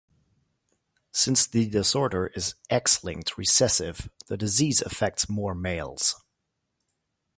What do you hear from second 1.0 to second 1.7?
Since the